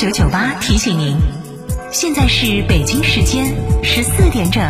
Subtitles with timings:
[0.00, 1.14] 九九八提醒您，
[1.92, 4.62] 现在是北京时间十四点整。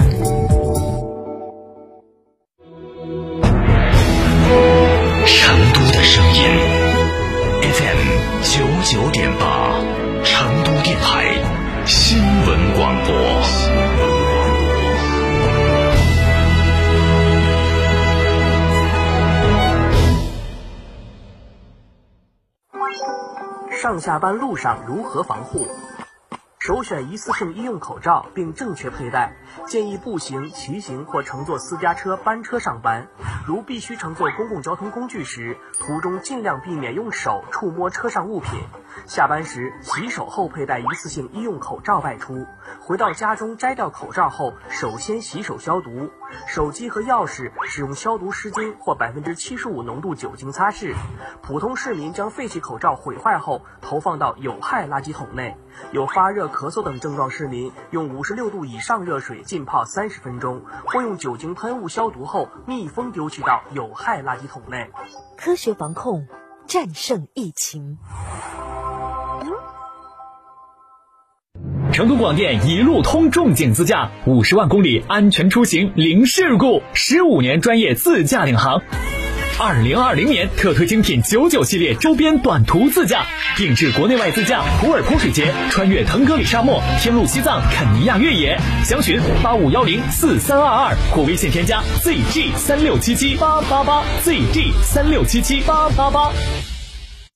[23.81, 25.67] 上下班路上如何防护？
[26.59, 29.33] 首选一次性医用口罩，并正确佩戴。
[29.67, 33.09] 建议步行、骑行或乘坐私家车、班车上班。
[33.47, 38.51] 如必须乘坐公共交通工具时，途中尽量避免用手触摸车上物品。
[39.11, 42.47] 下班时洗手后佩戴一次性医用口罩外出。
[42.81, 46.09] 回到家中摘掉口罩后，首先洗手消毒。
[46.47, 50.95] 手机和钥匙使用消毒湿巾或百分之七十五浓度酒精擦拭。
[51.43, 55.57] 普通市民将废弃口罩毁坏后投放到有害垃圾桶内。
[55.91, 64.89] 有发热、咳嗽等症状市民，用五十六度以上热水浸泡三十分钟，或用酒精喷雾消毒后密封丢弃到有害垃圾桶内。
[65.37, 66.29] 科学防控，
[66.69, 67.99] 战胜疫情。
[72.01, 78.83] 成都广电一路通重景自驾，五十万公里安全出行零事故，十五年专业自驾领航。
[79.59, 88.59] 二零二零年特推精品九九系列周边短途自驾，定制国内外自驾普洱泼水节，穿越腾格里沙漠，天路西藏肯尼亚越野。
[88.83, 96.33] 详询八五幺零四三二二或微信添加 zg 三六七七八八八 zg 三六七七八八八。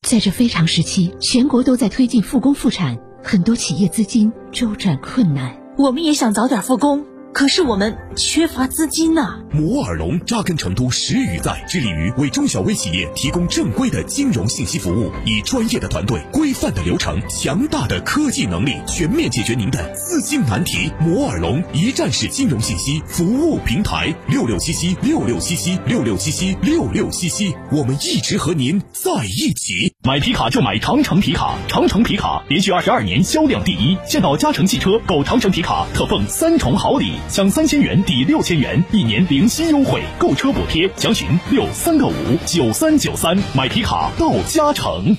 [0.09, 5.57] 在这非常时期，全国都在推进复工复产，很多企业资金周转困难。
[5.79, 7.14] 我们也想早点复工。
[7.35, 20.93] 可是我们缺乏资金呐、摩尔龙扎根成都十余载，致力于为中小微企业提供正规的金融信息服务，以专业的团队、规范的流程、强大的科技能力，全面解决您的资金难题。
[21.01, 29.93] 摩尔龙一站式金融信息服务平台，六六七七六六七七六六七七六六七七，我们一直和您在一起。
[30.05, 33.99] 买皮卡就买长城皮卡，长城皮卡连续二十二年销量第一。
[34.07, 40.89] 现到嘉诚汽车购长城皮卡，特奉三重好礼，享三千元抵六千元，一年零息优惠，购车补贴。
[40.97, 42.13] 详询六三个五
[42.47, 45.17] 九三九三，买皮卡到嘉诚。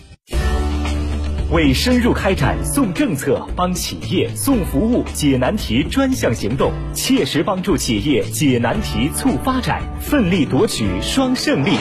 [1.51, 11.77] 为深入开展送政策、帮企业送服务、解难题专项行动，切实帮助企业解难题、促发展，奋力夺取双胜利。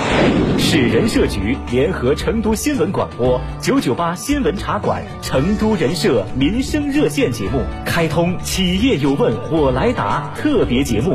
[0.59, 11.15] 市人社局联合成都新闻广播九九八新闻茶馆、成都人社民生热线节目，开通“企业有问我来答”特别节目，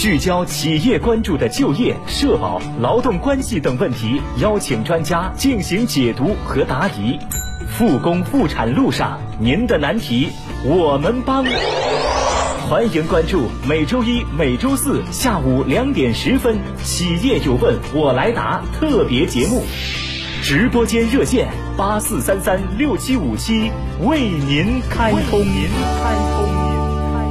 [0.00, 7.16] 聚焦企业关注的就业、社保、劳动关系等问题，邀请专家进行解读和答疑。
[7.76, 10.28] 复工复产路上，您的难题
[10.64, 11.44] 我们帮。
[12.70, 19.64] 欢迎关注每周一、每周四下午两点十分《企业有问我来答》特别节目，
[20.40, 25.40] 直播间热线八四三三六七五七为您开通。
[25.40, 25.68] 您
[26.00, 26.62] 开通，您
[27.10, 27.26] 开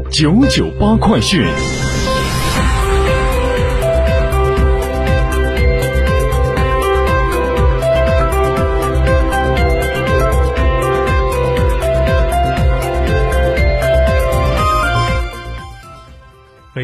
[0.00, 0.10] 通。
[0.10, 1.44] 九九八快讯。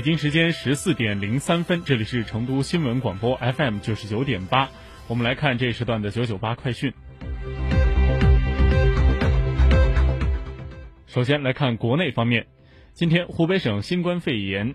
[0.00, 4.70] 北京时间十四点零三分，这里是成都新闻广播 FM 九十九点八，
[5.08, 6.90] 我们来看这一时段的九九八快讯。
[11.06, 12.46] 首先来看国内方面，
[12.94, 14.74] 今天湖北省新冠肺炎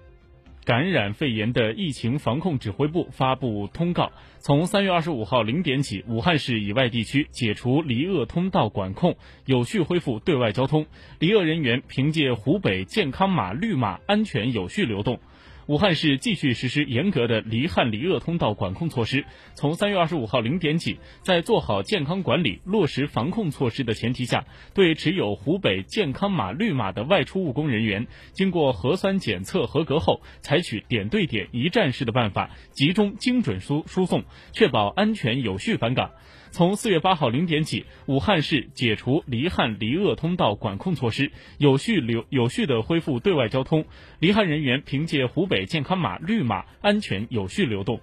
[0.66, 9.16] 感染肺炎的疫情防控指挥部发布通告，从三月二十五号零点起，武汉市以外地区解除离鄂通道管控，
[9.46, 10.88] 有序恢复对外交通，
[11.20, 15.20] 离鄂人员凭借湖北健康码绿码安全有序流动。
[15.68, 19.26] 武汉市继续实施严格的离汉离鄂通道管控措施。
[19.56, 24.46] 从三月二十五号零点起，在做好健康管理、落实防控措施的前提下，
[24.76, 34.24] 对持有湖北健康码绿码的外出务工人员，经过核酸检测合格后，采取点对点、一站式的办法，集中精准输输送，
[34.54, 36.12] 确保安全有序返岗。
[36.56, 43.84] 从四月八号零点起，武汉市解除离汉离鄂通道管控措施，有序流有序的恢复对外交通。
[44.20, 48.00] 离汉人员凭借湖北健康码绿码安全有序流动。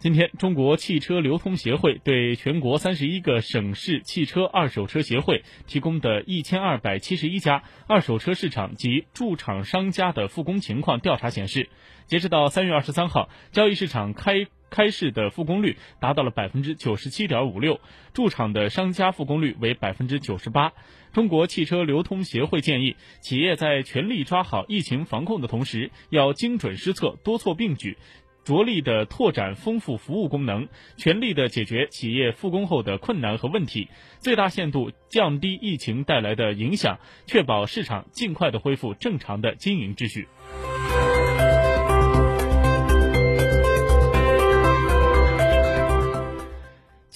[0.00, 11.68] 今天，中国汽车流通协会对全国三十一个省市汽车二手车协会提供的一千二百七十一家二手车市场及驻场商家的复工情况调查显示，
[12.06, 17.80] 截止到三月二十三号，交易市场开开市的复工率达到了百分之九十七点五六，
[18.14, 20.74] 驻场的商家复工率为百分之九十八。
[21.12, 27.98] 中国汽车流通协会建议，企业在全力抓好疫情防控的同时，要精准施策，多措并举。
[28.44, 33.88] 着力的拓展丰富服务功能，全力的解决企业复工后的困难和问题，
[34.20, 40.28] 最大限度降低疫情带来的影响，确保市场尽快的恢复正常的经营秩序。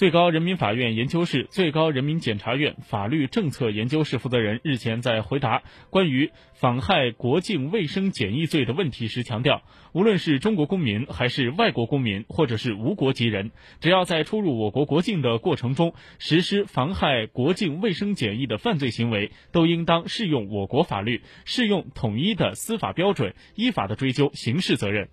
[0.03, 9.63] 最高人民法院研究室、最高人民检察院法律政策研究室负责人日前在回答关于妨害国境卫生检疫罪的问题时强调，
[9.93, 25.09] 无论是中国公民还是外国公民，或者是无国籍人，只要在出入我国国境的过程中实施妨害国境卫生检疫的犯罪行为，都应当适用我国法律，适用统一的司法标准，依法的追究刑事责任。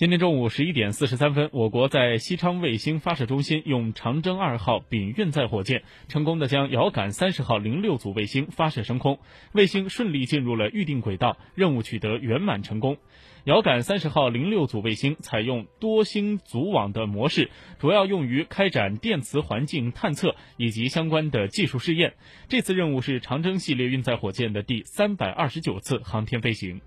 [0.00, 9.18] 今天中午十一点四十三分，我国在西昌卫星发射中心用长征二号丙运载火箭成功的将遥感三十号零六组卫星发射升空，
[9.52, 12.96] 卫星顺利进入了预定轨道，任务取得圆满成功。
[13.44, 22.14] 遥感三十号零六组卫星采用多星组网的模式，主要用于开展电磁环境探测以及相关的技术试验。
[22.48, 26.80] 这次任务是长征系列运载火箭的第三百二十九次航天飞行。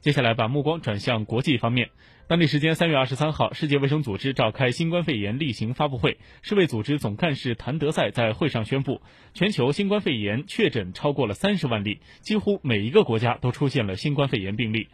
[0.00, 1.90] 接下来把目光转向国际方面。
[2.26, 9.02] 当地时间三月二十三号，世界卫生组织召开新冠肺炎例行发布会，世卫组织总干事谭德赛在会上宣布，
[9.34, 14.88] 全球新冠肺炎确诊超过了三十万例，几乎每一个国家都出现了新冠肺炎病例。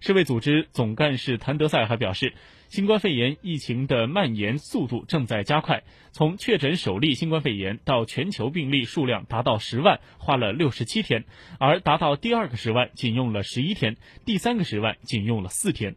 [0.00, 2.34] 世卫组织总干事谭德赛还表示，
[2.68, 11.24] 新冠肺炎疫情的蔓延速度正在加快，从确诊首例新冠肺炎到全球病例数量达到十万，花了六十七天，
[11.58, 15.96] 而达到第二个十万仅用了十一天，第三个十万仅用了四天。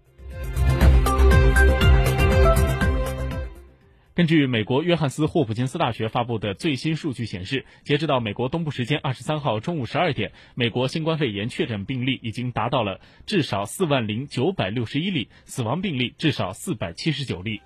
[4.14, 17.62] 根据美国约翰斯霍普金斯大学发布的最新数据显示，截止到美国东部时间二十三号中午十二点，美国新冠肺炎确诊病例已经达到了至少四万零九百六十一例，死亡病例至少四百七十九例。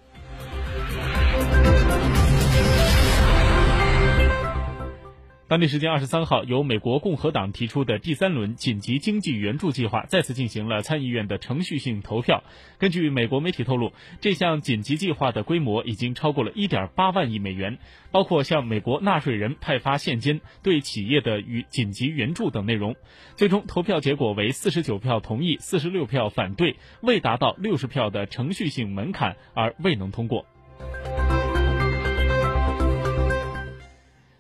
[5.48, 12.44] 当地时间二十三号，由美国共和党提出的第三轮紧急经济援助计划再次进行了参议院的程序性投票。
[12.80, 17.78] 根据美国媒体透露，这项紧急计划的规模已经超过了一点八万亿美元，
[18.10, 22.96] 包括向美国纳税人派发现金、对企业的与紧急援助等内容。
[23.36, 30.48] 最终投票结果为四十九票同意，四十六票反对，未达到六十票的程序性门槛而未能通过。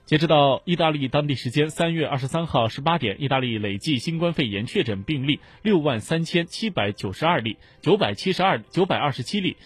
[0.05, 9.57] 截止到意大利当地时间三月二十三号十八点，意大利累计新冠肺炎确诊病例六万三千七百九十二例，九百七十二九百二十七例，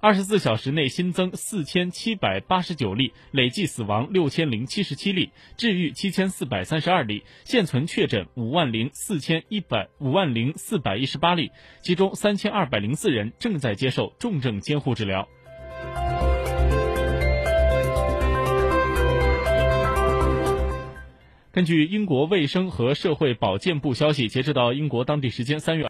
[0.00, 15.28] 二十四小时内新增四千七百八十九例，累计死亡六千零七十七例，治愈七千四百三十二例，现存确诊五万零四千一百五万零四百一十八例，其中三千二百零四人正在接受重症监护治疗。
[21.56, 25.84] 根据英国卫生和社会保健部消息，截止到英国当地时间三月。